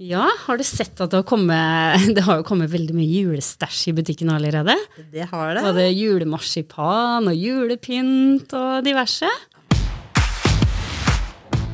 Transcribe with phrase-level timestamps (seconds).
[0.00, 3.90] Ja, har du sett at det har kommet, det har jo kommet veldig mye julestæsj
[3.92, 4.74] i butikken allerede?
[5.12, 5.64] Det har det.
[5.66, 9.28] Både julemarsipan og julepynt og diverse.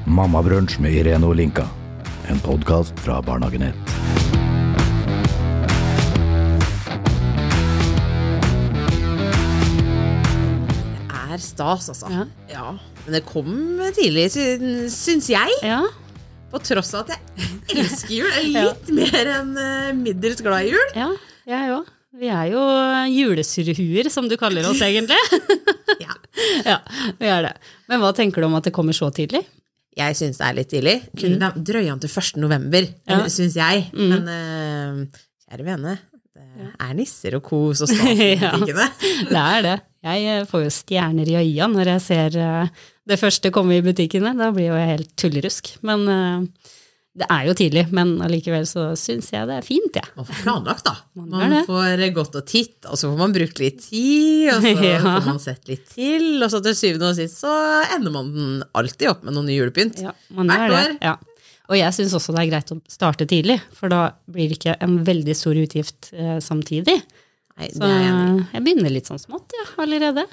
[0.09, 1.67] Mammabrunsj med Irene Olinka.
[2.29, 3.97] En podkast fra Barnehagenett.
[11.09, 12.09] Det er stas, altså.
[12.13, 12.25] Ja.
[12.51, 12.69] Ja.
[13.05, 13.51] Men det kom
[13.97, 15.53] tidlig, sy- syns jeg.
[15.65, 15.83] Ja,
[16.49, 18.31] På tross av at jeg elsker jul.
[18.33, 20.91] Jeg er litt mer enn eh, middels glad i jul.
[20.97, 21.11] ja
[21.49, 21.95] jeg òg.
[22.19, 22.63] Vi er jo
[23.13, 25.19] julesurrehuer, som du kaller oss egentlig.
[25.99, 26.13] Ja.
[26.63, 26.75] ja,
[27.19, 27.53] vi er det.
[27.89, 29.41] Men hva tenker du om at det kommer så tidlig?
[29.99, 30.95] Jeg syns det er litt tidlig.
[31.19, 31.63] Kunne mm.
[31.67, 32.37] drøye an til 1.
[32.45, 33.17] november, Ja.
[33.33, 33.89] syns jeg.
[33.97, 35.97] Men uh, kjære vene,
[36.37, 38.53] det er nisser og kos og i Ja.
[38.61, 39.75] Det er det.
[40.07, 43.85] Jeg eh, får jo stjerner i øya når jeg ser eh, det første komme i
[43.85, 44.35] butikkene.
[44.39, 45.71] Da blir jo jeg helt tullerusk.
[45.89, 46.75] Men uh,
[47.19, 47.85] det er jo tidlig.
[47.95, 50.11] Men allikevel så syns jeg det er fint, jeg.
[50.19, 50.95] Man får planlagt, da.
[51.19, 54.75] Man Man, får gått og titt, og så får man brukt litt tid, og så
[54.93, 55.01] Ja.
[55.07, 57.55] får man sett litt til, og så til syvende og sist så
[57.97, 58.31] ender man
[58.79, 60.05] alltid opp med noe ny julepynt.
[60.05, 60.95] Ja, Hvert år.
[61.03, 61.17] Ja.
[61.69, 64.77] Og jeg syns også det er greit å starte tidlig, for da blir det ikke
[64.87, 66.95] en veldig stor utgift eh, samtidig.
[67.59, 70.25] Nei, Så jeg begynner litt sånn smått, ja, allerede.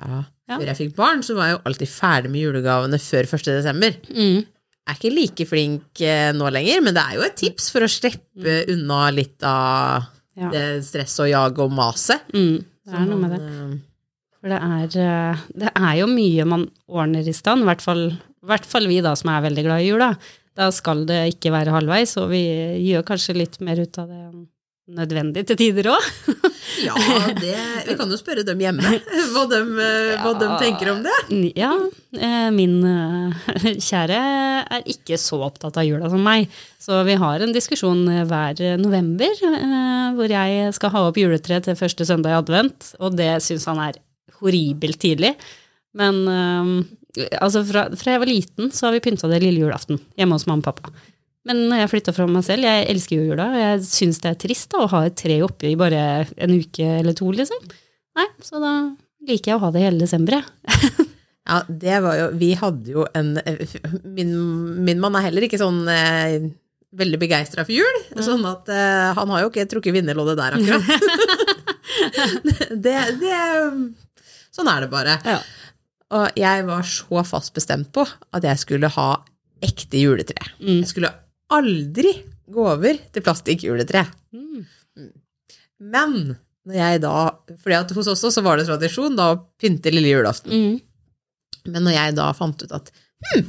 [0.00, 0.22] Ja.
[0.48, 0.58] Ja.
[0.60, 3.46] Før jeg fikk barn, så var jeg jo alltid ferdig med julegavene før 1.
[3.48, 3.94] desember.
[4.10, 4.42] Mm.
[4.44, 7.86] Jeg er ikke like flink eh, nå lenger, men det er jo et tips for
[7.86, 10.42] å slippe unna litt av Mm.
[10.42, 10.48] Ja.
[10.50, 12.24] det stresset og jaget og maset.
[12.34, 12.56] Mm.
[12.84, 13.42] Det er noe med det.
[14.40, 18.02] For det er, eh, det er jo mye man ordner i stand, i hvert fall,
[18.18, 20.08] i hvert fall vi da som er veldig glad i jula.
[20.58, 22.42] Da skal det ikke være halvveis, og vi
[22.90, 24.42] gjør kanskje litt mer ut av det enn
[24.98, 26.10] nødvendig til tider òg.
[26.34, 26.50] eh,
[26.84, 26.94] Ja,
[27.38, 27.54] det,
[27.86, 28.82] vi kan jo spørre dem hjemme
[29.34, 30.56] hva de, eh, hva de Ja.
[30.62, 31.14] tenker om det.
[31.58, 31.72] Ja,
[32.16, 33.50] eh, min eh,
[33.88, 34.18] kjære
[34.78, 36.48] er ikke så opptatt av jula som meg,
[36.80, 39.34] så vi har en diskusjon hver november
[40.14, 43.80] hvor jeg skal ha opp juletreet til første søndag i advent, og det syns han
[43.90, 43.98] er
[44.40, 45.34] horribelt tidlig.
[45.94, 46.22] Men
[47.40, 50.46] altså fra, fra jeg var liten, så har vi pynta det lille julaften hjemme hos
[50.50, 50.92] mamma og pappa.
[51.44, 54.30] Men når jeg flytta fra meg selv, jeg elsker jo jula, og jeg syns det
[54.32, 57.60] er trist da, å ha et tre oppe i bare en uke eller to, liksom.
[58.16, 58.70] Nei, så da
[59.28, 60.92] liker jeg å ha det hele desember, jeg.
[61.44, 63.34] Ja, det var jo Vi hadde jo en
[64.00, 64.30] Min,
[64.80, 66.46] min mann er heller ikke sånn eh,
[66.96, 67.98] veldig begeistra for jul.
[68.22, 70.86] Sånn at eh, han har jo ikke trukket vinnerloddet der, akkurat.
[72.86, 73.40] det, det
[74.54, 75.18] Sånn er det bare.
[75.26, 75.40] Ja.
[76.14, 79.08] Og jeg var så fast bestemt på at jeg skulle ha
[79.64, 80.52] ekte juletre.
[80.60, 80.84] Mm.
[80.84, 81.10] Jeg skulle
[81.54, 82.14] aldri
[82.54, 84.04] gå over til plastikkjuletre.
[84.36, 84.64] Mm.
[85.90, 87.14] Men når jeg da
[87.60, 90.52] fordi at hos oss også var det tradisjon da å pynte lille julaften.
[90.52, 90.80] Mm.
[91.74, 92.90] Men når jeg da fant ut at
[93.34, 93.46] hm,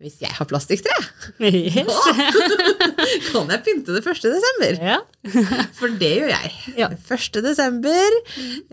[0.00, 0.94] hvis jeg har plastikktre,
[1.42, 1.90] Yes.
[3.32, 4.22] kan jeg pynte det 1.
[4.32, 4.78] desember.
[4.80, 4.98] Ja.
[5.78, 6.52] For det gjør jeg.
[6.80, 6.88] Ja.
[6.96, 7.38] 1.
[7.44, 8.16] desember,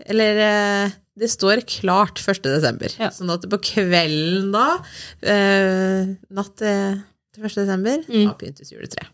[0.06, 2.42] eller eh, det står klart 1.
[2.48, 2.94] desember.
[2.98, 3.10] Ja.
[3.14, 4.66] Sånn at på kvelden da,
[5.22, 6.98] eh, natt til
[7.30, 7.60] til 1.
[7.60, 8.24] desember, Mm.
[8.26, 9.04] da pyntes juletre.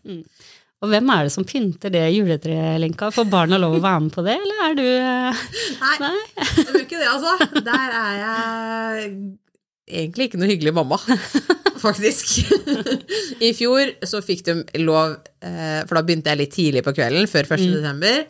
[0.85, 3.07] Og hvem er det som pynter det juletreet, Linka?
[3.13, 5.41] Får barna lov å være med på det, eller er du eh,
[5.81, 6.13] Nei, Nei?
[6.37, 7.33] jeg gjør ikke det, altså.
[7.65, 9.09] Der er jeg
[10.03, 10.99] egentlig ikke noe hyggelig mamma,
[11.81, 12.35] faktisk.
[13.41, 17.25] I fjor så fikk de lov, eh, for da begynte jeg litt tidlig på kvelden,
[17.31, 17.65] før 1.
[17.79, 18.25] desember,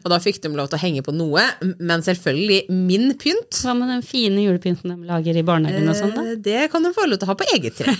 [0.00, 1.42] og da fikk de lov til å henge på noe,
[1.82, 3.58] men selvfølgelig min pynt.
[3.62, 6.26] Hva med den fine julepynten de lager i barnehagen og sånn, da?
[6.30, 7.94] eh, Det kan de få lov til å ha på eget tre.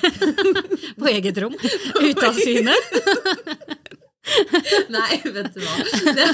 [1.01, 1.55] På eget rom?
[1.59, 2.75] Ute av syne?
[4.95, 5.75] Nei, vet du hva.
[6.17, 6.27] Det,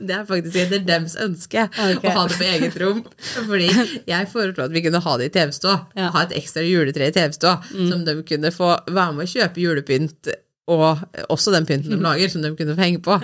[0.00, 1.98] det er faktisk etter dems ønske okay.
[2.02, 3.00] å ha det på eget rom.
[3.36, 3.68] Fordi
[4.08, 5.78] jeg foreslo at vi kunne ha det i TV-stua.
[5.94, 6.08] Ja.
[6.08, 6.12] Mm.
[6.16, 10.30] Ha et ekstra juletre i TV-stua, som de kunne få være med å kjøpe julepynt.
[10.68, 11.00] Og
[11.32, 11.96] også den pynten Mm.
[11.96, 13.14] de lager, som de kunne få henge på.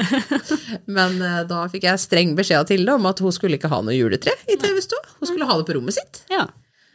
[0.97, 3.83] Men eh, da fikk jeg streng beskjed av Tilde om at hun skulle ikke ha
[3.85, 5.03] noe juletre i TV-stua.
[5.19, 6.23] Hun skulle ha det på rommet sitt.
[6.33, 6.47] Ja.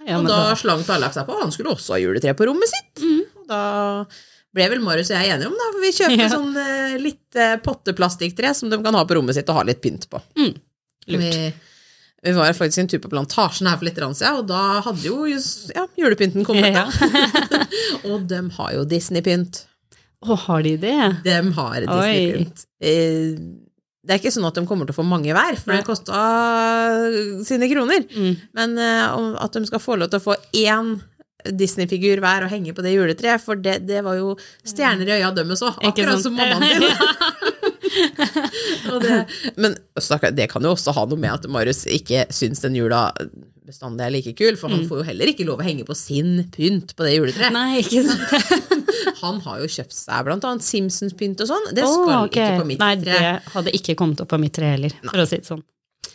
[0.07, 1.37] ja og da da, slang Tallak seg på.
[1.37, 3.05] Han skulle også ha juletre på rommet sitt.
[3.37, 3.61] Og da
[4.55, 5.67] ble vel Marius og jeg enige om, da.
[5.75, 6.29] For vi kjøper Ja.
[6.33, 9.81] sånn uh, litt uh, potteplastikktre som de kan ha på rommet sitt og ha litt
[9.83, 10.21] pynt på.
[10.39, 10.53] Mm.
[11.09, 11.21] Lurt.
[11.21, 11.51] Vi,
[12.29, 15.23] vi var faktisk en tur på Plantasjen her for litt siden, og da hadde jo
[15.29, 16.73] just- ja, julepynten kommet.
[16.75, 16.87] Ja.
[18.09, 19.61] Og de har jo Disney-pynt.
[20.25, 20.97] Å, har de det?
[21.23, 22.65] De har Disney-pynt.
[22.81, 23.37] Eh,
[24.03, 26.19] Det er ikke sånn at de kommer til å få mange hver, for det kosta
[27.45, 28.03] sine kroner.
[28.09, 28.35] Mm.
[28.57, 30.95] Men at de skal få lov til å få én
[31.45, 34.33] Disney-figur hver og henge på det juletreet, for det, det var jo
[34.67, 36.83] stjerner i øya dømmes òg, akkurat som mammaen din.
[38.93, 39.15] Og det,
[39.57, 39.75] men
[40.35, 43.07] det kan jo også ha noe med at Marius ikke syns den jula
[43.69, 46.45] bestandig er like kul, for han får jo heller ikke lov å henge på sin
[46.53, 47.53] pynt på det juletreet.
[47.53, 48.29] Nei, ikke sant?
[49.21, 51.67] Han har jo kjøpt seg blant annet Simpsons-pynt og sånn.
[51.75, 52.53] Det skal skal okay.
[52.55, 53.17] ikke på mitt Nei, tre.
[53.19, 55.61] det hadde ikke kommet opp på mitt tre heller, for å si det sånn.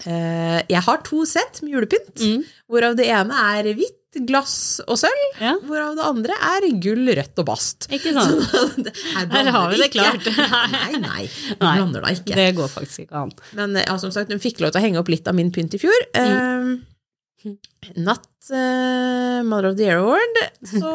[0.05, 2.43] Eh, jeg har to sett med julepynt, Mm.
[2.69, 4.55] hvorav det ene er hvitt, glass
[4.87, 7.89] og sølv, Ja, hvorav det andre er gull, rødt og bast.
[7.93, 8.89] ikke sant?
[9.17, 10.29] Her Her har vi det klart.
[10.31, 11.75] nei, nei, du Nei.
[11.79, 12.35] blander da ikke.
[12.39, 13.35] Det går faktisk ikke an.
[13.59, 15.51] Men eh, ja, som sagt, hun fikk lov til å henge opp litt av min
[15.55, 16.07] pynt i fjor.
[16.15, 16.75] Mm.
[17.45, 17.55] Eh,
[18.01, 20.93] natt uh, Mother of the Year Award, så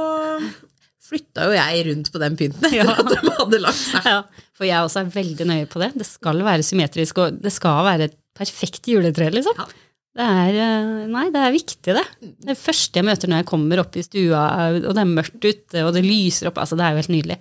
[1.09, 2.95] flytta jo jeg rundt på den pynten etter Ja.
[3.01, 4.05] at de hadde lagt seg.
[4.05, 4.23] Ja,
[4.57, 5.91] for jeg også er veldig nøye på det.
[5.97, 9.57] Det skal være symmetrisk, og det skal være et perfekt juletre, liksom.
[9.57, 9.65] Ja.
[10.17, 12.05] Det er, eh, nei, det er viktig, det.
[12.49, 14.41] Det første jeg møter når jeg kommer opp i stua,
[14.81, 17.37] og det er mørkt ute, og det lyser opp, altså det er jo helt nydelig.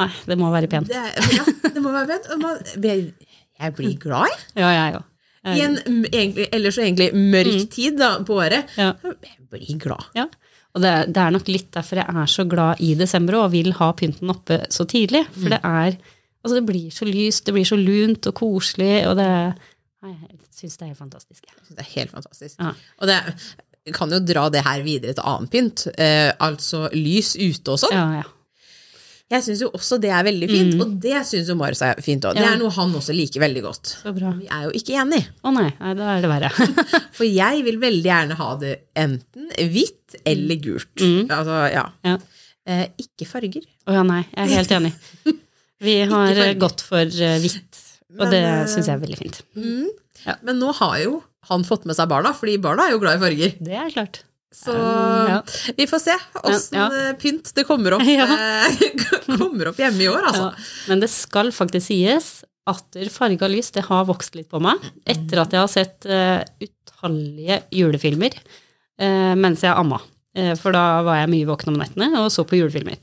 [0.00, 0.88] Nei, det må være pent.
[0.88, 1.44] Det, er- ja,
[1.74, 2.30] det må være pent.
[2.32, 3.14] og man-
[3.60, 4.38] Jeg blir glad, jeg.
[4.56, 5.04] Ja, jeg òg.
[5.44, 7.68] I en egentlig, ellers så egentlig mørk Mm.
[7.70, 8.66] tid da, på året.
[8.76, 8.92] Ja.
[9.04, 10.04] Jeg blir glad.
[10.14, 10.26] Ja.
[10.74, 13.72] Og det, det er nok litt derfor jeg er så glad i desember og vil
[13.72, 15.26] ha pynten oppe så tidlig.
[15.32, 15.96] For det er
[16.42, 19.52] Altså, det blir så lyst, det blir så lunt og koselig, og det Nei,
[20.08, 21.44] jeg syns det er helt fantastisk.
[21.46, 22.56] Jeg synes Det er helt fantastisk.
[22.60, 22.72] Ja.
[23.00, 25.86] Og det kan jo dra det her videre til annen pynt.
[25.98, 27.96] Eh, altså lys ute og sånn.
[27.96, 28.28] Ja, ja.
[29.30, 32.24] Jeg syns jo også det er veldig fint, og det syns jo Marius er fint
[32.26, 32.34] òg.
[32.34, 32.48] Det Mm.
[32.50, 33.92] Er noe han også liker veldig godt.
[34.02, 34.32] Så bra.
[34.34, 35.28] Vi er jo ikke enige.
[35.46, 36.50] Å nei, nei, da er det verre.
[37.16, 41.04] For jeg vil veldig gjerne ha det enten hvitt eller gult.
[41.30, 41.84] Altså, ja.
[42.08, 42.16] Ja.
[42.66, 43.62] Eh, ikke farger.
[43.86, 44.92] Å ja, nei, jeg er helt enig.
[45.86, 47.38] Vi har eh, gått for eh,
[48.10, 49.42] hvitt, og det eh, syns jeg er veldig fint.
[50.26, 50.36] Ja.
[50.46, 53.22] Men nå har jo han fått med seg barna, fordi barna er jo glad i
[53.22, 53.54] farger.
[53.64, 54.24] Det er klart.
[54.50, 55.42] Så Um, ja.
[55.76, 56.88] vi får se åssen Ja.
[56.90, 58.80] eh, pynt det kommer opp, eh,
[59.38, 60.48] kommer opp hjemme i år, altså.
[60.90, 62.30] Men det skal faktisk sies
[62.70, 66.42] at farga lys det har vokst litt på meg etter at jeg har sett uh,
[66.60, 70.00] utallige julefilmer uh, mens jeg amma.
[70.36, 72.98] Uh, for da var jeg mye våken om nettene og så på julefilmer.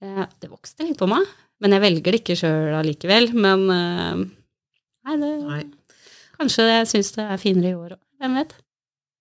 [0.00, 1.24] Det vokste litt på meg,
[1.60, 3.32] men jeg velger det ikke sjøl allikevel.
[3.34, 3.64] Men
[5.08, 5.64] nei, det, Nei.
[6.38, 8.00] kanskje jeg syns det er finere i år òg.
[8.18, 8.56] Hvem vet?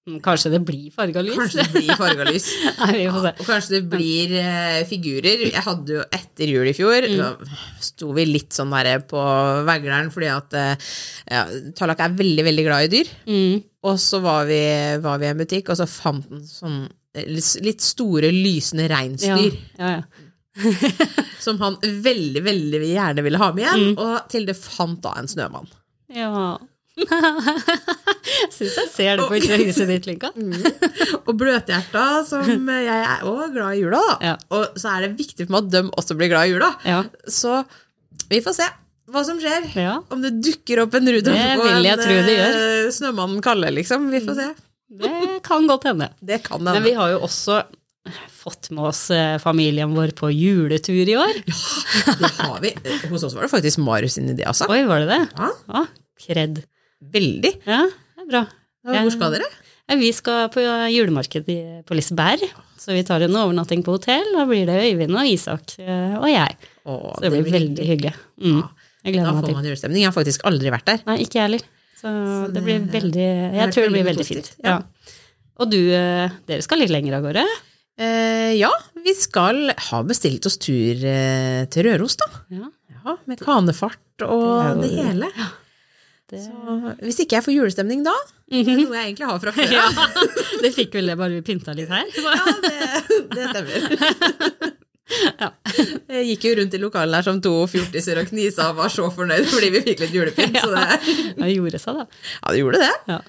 [0.07, 1.35] Mm, Kanskje det blir farga lys?
[1.35, 2.45] Kanskje det blir farga lys.
[2.79, 3.31] Nei, vi får se.
[3.43, 5.41] Og kanskje det blir eh, figurer.
[5.49, 7.17] Jeg hadde jo etter jul i fjor, Mm.
[7.19, 9.19] da sto vi litt sånn der på
[9.67, 10.87] vegleren fordi at eh,
[11.27, 11.41] ja,
[11.75, 13.11] Tallak er veldig, veldig glad i dyr.
[13.27, 13.59] Mm.
[13.91, 14.61] Og så var vi,
[15.03, 16.79] var vi i en butikk, og så fant han sånn
[17.13, 17.27] eh,
[17.67, 19.03] litt store, lysende Ja,
[19.35, 20.01] ja, ja.
[21.45, 23.85] Som han veldig, veldig gjerne ville ha med igjen.
[23.91, 23.99] Mm.
[24.03, 25.69] Og Tilde fant da en snømann.
[26.13, 26.57] Ja.
[28.55, 30.31] Syns jeg ser det på huset ditt, Linka.
[31.27, 34.17] Og bløthjerta, som jeg er òg glad i jula, da.
[34.31, 34.35] Ja.
[34.57, 36.71] Og så er det viktig for meg at de også blir glad i jula.
[36.87, 37.03] Ja.
[37.29, 37.61] Så
[38.31, 38.69] vi får se
[39.07, 39.69] hva som skjer.
[39.79, 39.97] ja.
[40.11, 44.09] Om det dukker opp en Rudolf og en eh, Snømannen Kalle, liksom.
[44.11, 44.47] Vi får se.
[44.97, 45.11] Det
[45.45, 46.09] kan godt hende.
[46.19, 47.61] Det kan Men vi har jo også
[48.31, 51.39] fått med oss eh, familien vår på juletur i år.
[51.47, 52.71] Ja, Det har vi.
[53.11, 54.67] Hos oss var det faktisk Marius sin idé, altså.
[54.71, 55.19] Oi, var det det?
[55.37, 55.85] Ja,
[56.27, 56.61] kred.
[57.13, 57.53] veldig.
[57.67, 57.83] Ja,
[58.17, 58.43] det er bra.
[58.87, 59.49] Hvor skal dere?
[59.99, 61.45] Vi skal på julemarked
[61.87, 62.41] på Liseberg,
[62.79, 64.33] så vi tar en overnatting på hotell.
[64.35, 66.57] Da blir det Øyvind og Isak eh, og jeg.
[66.87, 68.13] Å, Så det blir veldig hyggelig.
[68.43, 68.61] Mm.
[69.07, 70.01] Jeg Da gleder meg får man julestemning.
[70.03, 71.03] Jeg har faktisk aldri vært der.
[71.07, 71.67] Nei, ikke jeg heller.
[71.97, 72.11] Så
[72.53, 74.51] det blir veldig Jeg tror det blir veldig fint.
[74.63, 74.75] ja.
[74.77, 75.13] Ja.
[75.57, 77.41] Og du, eh, dere skal litt lenger av gårde?
[77.97, 78.69] Eh, ja,
[79.03, 82.27] vi skal ha bestilt oss tur eh, til Røros, da.
[82.53, 82.67] Ja.
[83.07, 85.29] Ja, Med kanefart og Det det, hele.
[85.37, 85.47] Ja.
[86.27, 88.11] Det, Så, hvis ikke jeg får julestemning da,
[88.51, 89.85] det er noe jeg egentlig har fra før ja,
[90.59, 92.03] det fikk vel det bare vi pynta litt her.
[92.27, 92.33] Ja,
[92.65, 93.87] det, det stemmer.
[95.39, 95.47] Ja.
[96.11, 99.05] Jeg gikk jo rundt i lokalet her som to fjortiser og knisa og var så
[99.15, 100.57] fornøyd fordi vi fikk litt julepynt.
[100.59, 100.97] Så det,
[101.37, 102.03] Det gjorde seg, da.
[102.41, 102.89] ja, det gjorde det.
[103.13, 103.19] Ja.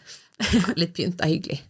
[0.42, 1.60] Ja, litt pynt er hyggelig.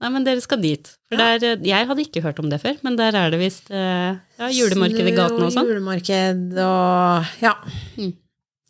[0.00, 0.06] Ja.
[0.06, 0.88] Nei, men dere skal dit.
[1.10, 4.16] For der, jeg hadde ikke hørt om det før, men der er det visst eh,
[4.40, 5.68] ja, julemarked i gaten og sånn.
[5.68, 7.54] Julemarked og Ja.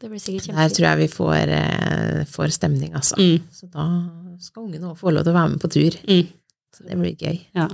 [0.00, 3.14] Det blir sikkert Der tror jeg vi får, eh, får stemning, altså.
[3.20, 3.84] Mm, Så da
[4.40, 5.90] skal ungene òg få lov til å være med på tur.
[6.08, 6.26] mm,
[6.74, 7.40] Så det blir gøy.
[7.54, 7.68] ja.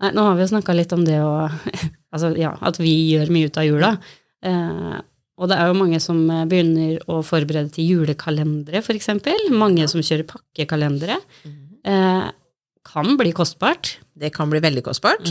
[0.00, 1.50] Nei, nå har vi jo snakka litt om det å
[2.12, 3.90] Altså, ja, at vi gjør mye ut av jula.
[4.42, 5.00] Eh,
[5.38, 9.36] og det er jo mange som eh, begynner å forberede til julekalendere, for eksempel.
[9.54, 11.20] Mange som kjører pakkekalendere.
[11.84, 12.30] Eh,
[12.86, 13.98] kan bli kostbart.
[14.16, 15.28] Det kan bli veldig kostbart.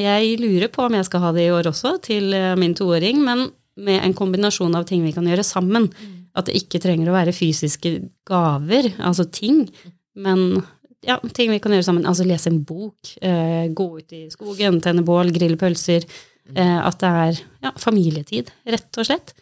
[0.00, 3.22] Jeg lurer på om jeg skal ha det i år også, til eh, min toåring,
[3.24, 3.48] men
[3.82, 5.88] med en kombinasjon av ting vi kan gjøre sammen.
[6.36, 9.66] At det ikke trenger å være fysiske gaver, altså ting,
[10.16, 10.62] men
[11.04, 12.06] ja, ting vi kan gjøre sammen.
[12.08, 16.06] Altså lese en bok, eh, gå ut i skogen, tenne bål, grille pølser.
[16.52, 19.34] Eh, at det er ja, familietid, rett og slett.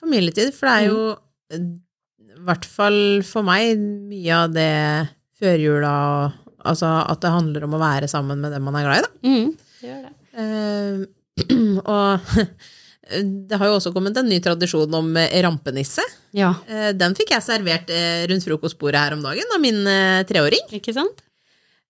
[0.00, 1.02] Familietid, for det er jo
[1.56, 4.72] i hvert fall for meg mye av det
[5.36, 8.98] førjula og Altså at det handler om å være sammen med dem man er glad
[8.98, 9.12] i, da.
[9.28, 10.14] Mm, det gjør det.
[10.36, 11.04] Uh,
[11.96, 12.34] Og
[13.50, 16.02] det har jo også kommet en ny tradisjon om eh, rampenisse.
[16.34, 17.92] Ja, Eh, Den fikk jeg servert
[18.30, 19.78] rundt frokostbordet her om dagen av min
[20.26, 20.64] treåring.
[20.74, 21.22] ikke sant?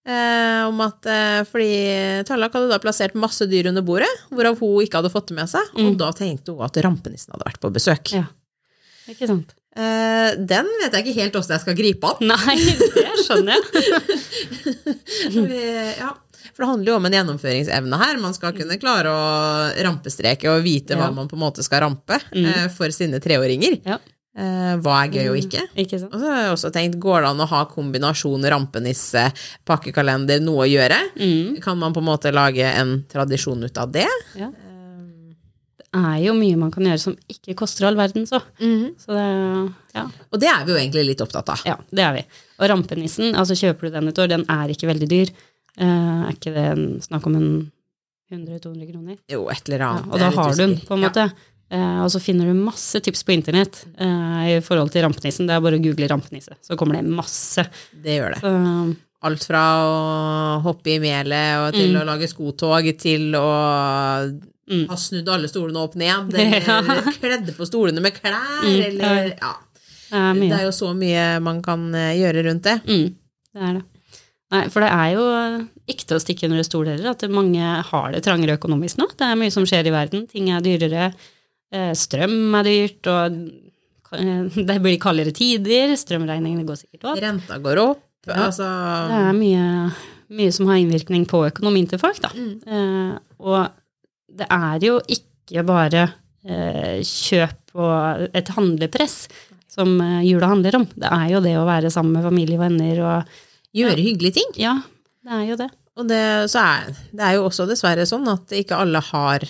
[0.06, 1.08] Eh, om at
[1.48, 5.38] fordi Tallak hadde da plassert masse dyr under bordet, hvorav hun ikke hadde fått det
[5.40, 5.72] med seg.
[5.82, 8.12] Og da tenkte hun at rampenissen hadde vært på besøk.
[8.14, 8.26] Ja.
[9.10, 9.56] Ikke sant?
[9.76, 12.30] Eh, den vet jeg ikke helt åssen jeg skal gripe an.
[12.32, 12.56] Nei,
[12.96, 13.64] det skjønner jeg.
[15.36, 16.12] Vi- Ja,
[16.54, 18.18] for det handler jo om en gjennomføringsevne her.
[18.22, 21.14] Man skal kunne klare å rampestreke og vite hva Ja.
[21.14, 23.80] man på en måte skal rampe eh, for sine treåringer.
[23.84, 23.98] Ja.
[24.36, 25.62] Eh, hva er gøy og ikke.
[25.80, 26.12] Ikke sant?
[26.14, 29.26] Og så har jeg også tenkt, går det an å ha kombinasjon rampenisse,
[29.68, 30.98] pakkekalender, noe å gjøre?
[31.16, 31.60] Mm.
[31.64, 34.08] Kan man på en måte lage en tradisjon ut av det?
[34.36, 34.50] Ja.
[35.94, 38.40] Er jo mye man kan gjøre som ikke koster all verden, så.
[38.58, 39.26] Så det,
[39.94, 40.02] ja.
[40.32, 41.62] Og det er vi jo egentlig litt opptatt av.
[41.64, 42.24] ja, det er vi.
[42.58, 45.30] Og rampenissen, altså kjøper du den et år, den er ikke veldig dyr.
[45.80, 47.48] Uh, er ikke det en, snakk om en
[48.32, 49.16] 100-200 kroner?
[49.30, 50.12] Jo, et eller Ja, annet.
[50.12, 51.28] og da har du den, på en måte.
[51.70, 55.46] Eh, og så finner du masse tips på internett uh, i forhold til rampenissen.
[55.48, 57.64] Det er bare å google rampenisse, så kommer det masse.
[58.02, 58.40] Det gjør det.
[58.44, 59.94] Så, Alt fra å
[60.62, 62.02] hoppe i melet og til Mm.
[62.02, 63.46] å lage skotog, til å
[64.66, 64.86] Mm.
[64.90, 69.52] ha snudd alle stolene opp ned, eller kledde på stolene med klær, Mm, eller ja.
[70.34, 72.74] det er jo så mye man kan eh, gjøre rundt det.
[72.86, 73.06] Mm,
[73.54, 73.84] det er det.
[74.54, 75.22] Nei, for det er jo
[75.90, 79.08] ikke til å stikke under stol heller, at mange har det trangere økonomisk nå.
[79.18, 80.26] Det er mye som skjer i verden.
[80.30, 81.08] Ting er dyrere.
[81.74, 83.38] eh, Strøm er dyrt, og
[84.18, 85.94] eh, det blir kaldere tider.
[85.98, 87.18] Strømregningene går sikkert opp.
[87.22, 88.48] Renta går opp, Ja.
[88.48, 88.66] altså
[89.10, 89.66] Det er mye,
[90.42, 92.30] mye som har innvirkning på økonomien til folk, da.
[92.34, 93.18] Mm.
[93.38, 93.66] Og
[94.28, 96.06] det er jo ikke bare
[96.46, 99.26] eh, kjøp og et handlepress
[99.70, 100.86] som eh, jula handler om.
[100.96, 103.36] Det er jo det å være sammen med familie og venner og
[103.76, 104.54] gjøre hyggelige ting.
[104.60, 104.78] Ja,
[105.26, 105.70] det er jo det.
[105.96, 109.46] Og det, så er, det er jo også dessverre sånn at ikke alle har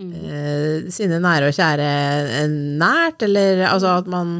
[0.00, 0.12] Mm.
[0.16, 1.86] eh, sine nære og kjære
[2.38, 2.46] eh,
[2.80, 4.38] nært, eller altså at man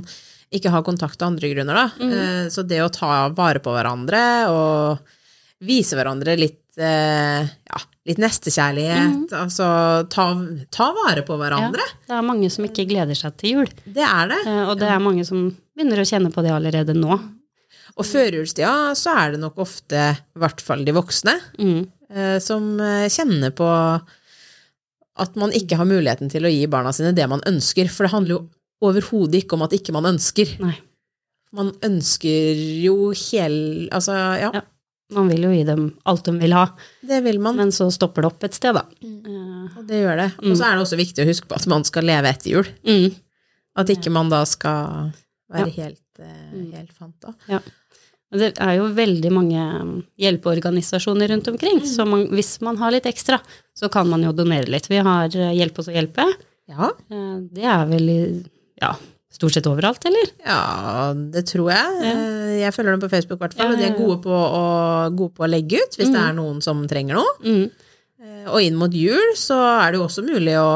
[0.56, 1.82] ikke har kontakt av andre grunner, da.
[2.00, 2.12] Mm.
[2.16, 5.12] Eh, så det å ta vare på hverandre og
[5.68, 9.66] vise hverandre litt ja, litt nestekjærlighet, altså
[10.12, 10.24] ta,
[10.72, 11.84] ta vare på hverandre.
[11.84, 11.98] Mm.
[12.00, 14.40] Ja, det er mange som ikke gleder seg til jul, Det er det.
[14.46, 17.18] eh, og det er mange som begynner å kjenne på det allerede nå.
[17.98, 21.88] Og førjulstida så er det nok ofte, i hvert fall de voksne, Mm.
[22.14, 23.68] eh, som eh, kjenner på
[25.20, 27.90] at man ikke har muligheten til å gi barna sine det man ønsker.
[27.92, 28.42] For det handler jo
[28.88, 30.54] overhodet ikke om at ikke man ønsker.
[30.62, 30.78] Nei.
[31.52, 33.88] Man ønsker jo hel...
[33.92, 34.62] Altså, ja, Ja.
[35.16, 36.66] Man vil jo gi dem alt de vil ha,
[37.06, 37.56] det vil man.
[37.56, 38.84] men så stopper det opp et sted, da.
[39.02, 39.18] Mm.
[39.26, 40.28] Eh, Og det gjør det.
[40.44, 42.68] Og så er det også viktig å huske på at man skal leve etter jul.
[42.86, 43.14] Mm.
[43.80, 45.12] At ikke man da skal
[45.50, 46.72] være helt, eh, Mm.
[46.72, 47.34] helt fanta.
[48.32, 52.92] Og Det er jo veldig mange um, hjelpeorganisasjoner rundt omkring, så man, hvis man har
[52.94, 53.40] litt ekstra,
[53.74, 54.86] så kan man jo donere litt.
[54.88, 56.26] Vi har eh, Hjelp oss å hjelpe.
[56.70, 56.90] Ja.
[57.10, 58.20] Det er vel i
[58.80, 58.92] ja,
[59.30, 60.30] stort sett overalt, eller?
[60.44, 62.00] ja, det tror jeg.
[62.04, 62.14] Ja.
[62.66, 63.70] Jeg følger dem på Facebook, i hvert fall.
[63.70, 64.64] Ja, Og de er gode på å,
[65.16, 67.36] gode på å legge ut hvis det er noen som trenger noe.
[67.44, 67.70] Mm.
[68.20, 70.70] Eh, Og inn mot jul så er det jo også mulig å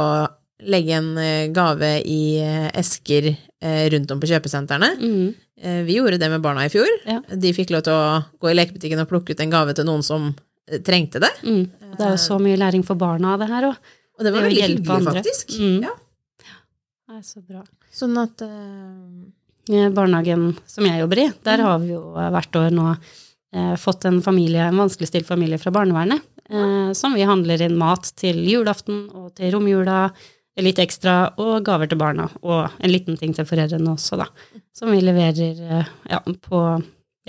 [0.64, 3.32] legge en eh, gave i eh, esker
[3.64, 4.90] rundt om på kjøpesentrene.
[5.00, 5.28] Mm.
[5.88, 6.88] Vi gjorde det med barna i fjor.
[7.08, 7.22] Ja.
[7.24, 10.02] De fikk lov til å gå i lekebutikken og plukke ut en gave til noen
[10.04, 10.26] som
[10.84, 11.30] trengte det.
[11.48, 11.62] Mm.
[11.96, 13.78] Det er jo så mye læring for barna av det her òg.
[14.18, 15.54] Og det var Det veldig hyggelig, faktisk.
[15.56, 15.78] Mm.
[15.86, 15.94] Ja.
[17.14, 17.60] Er så bra.
[17.94, 22.86] Sånn at eh, barnehagen som jeg jobber i, der har vi jo hvert år nå
[22.90, 28.10] eh, fått en familie, en vanskeligstilt familie fra barnevernet, eh, som vi handler inn mat
[28.18, 30.08] til julaften og til romjula,
[30.58, 34.26] litt ekstra, og gaver til barna, og en liten ting til foreldrene også, da,
[34.74, 36.64] som vi leverer eh, ja, på,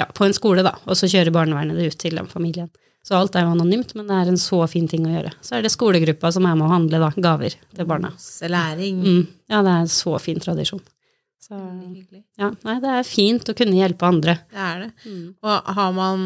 [0.02, 2.74] ja, på en skole, da, og så kjører barnevernet det ut til den familien.
[3.06, 5.32] Så alt er jo anonymt, men det er en så fin ting å gjøre.
[5.46, 8.10] Så er det skolegruppa som er med å handle da, gaver til barna.
[8.50, 9.02] læring.
[9.04, 9.28] Mm.
[9.52, 10.82] Ja, det er en så fin tradisjon.
[11.46, 11.54] Så,
[12.42, 14.34] ja, nei, det er fint å kunne hjelpe andre.
[14.50, 14.88] Det er det.
[15.06, 15.28] Mm.
[15.46, 16.24] Og har man,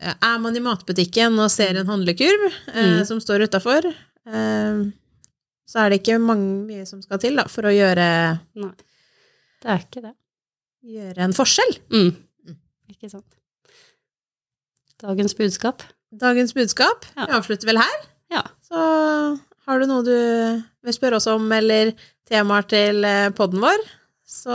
[0.00, 3.04] er man i matbutikken og ser en handlekurv eh, Mm.
[3.04, 4.80] som står utafor, eh,
[5.68, 8.08] så er det ikke mange, mye som skal til da, for å gjøre,
[8.64, 8.70] Nei,
[9.60, 10.14] det er ikke det.
[10.88, 11.76] gjøre en forskjell.
[11.92, 12.56] Mm.
[12.96, 13.28] Ikke sant.
[15.04, 15.84] Dagens budskap.
[16.20, 17.06] Dagens budskap.
[17.16, 17.26] Ja.
[17.26, 17.96] Vi avslutter vel her.
[18.30, 18.42] Ja.
[18.62, 18.78] Så
[19.66, 20.14] har du noe du
[20.84, 21.94] vil spørre oss om, eller
[22.28, 23.82] temaer til eh, podden vår,
[24.24, 24.54] så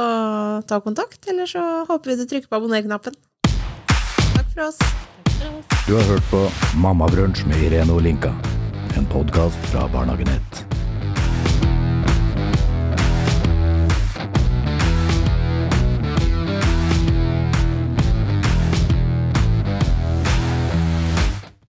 [0.69, 3.17] ta kontakt, eller så håper vi du trykker på abonner-knappen.
[3.49, 4.81] Takk for oss.
[5.87, 6.43] Du har hørt på
[6.77, 8.33] Mammabrunsj med Irene Olinka.
[8.97, 10.78] En podkast fra Barnehagen 1.